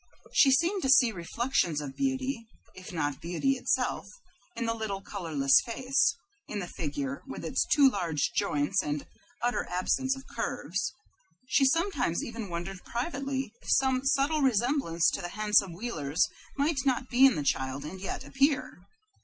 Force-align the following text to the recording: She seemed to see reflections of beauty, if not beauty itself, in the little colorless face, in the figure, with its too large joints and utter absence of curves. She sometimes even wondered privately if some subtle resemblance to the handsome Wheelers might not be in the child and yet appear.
She 0.33 0.49
seemed 0.49 0.81
to 0.81 0.89
see 0.89 1.11
reflections 1.11 1.79
of 1.79 1.95
beauty, 1.95 2.47
if 2.73 2.91
not 2.91 3.21
beauty 3.21 3.51
itself, 3.51 4.07
in 4.55 4.65
the 4.65 4.73
little 4.73 4.99
colorless 5.03 5.61
face, 5.63 6.15
in 6.47 6.57
the 6.57 6.65
figure, 6.67 7.21
with 7.27 7.45
its 7.45 7.67
too 7.67 7.87
large 7.87 8.31
joints 8.35 8.81
and 8.81 9.05
utter 9.43 9.67
absence 9.69 10.15
of 10.15 10.25
curves. 10.25 10.95
She 11.47 11.65
sometimes 11.65 12.23
even 12.23 12.49
wondered 12.49 12.83
privately 12.83 13.53
if 13.61 13.69
some 13.69 14.03
subtle 14.03 14.41
resemblance 14.41 15.07
to 15.11 15.21
the 15.21 15.29
handsome 15.37 15.73
Wheelers 15.73 16.27
might 16.57 16.79
not 16.83 17.07
be 17.11 17.27
in 17.27 17.35
the 17.35 17.43
child 17.43 17.85
and 17.85 18.01
yet 18.01 18.23
appear. 18.23 18.81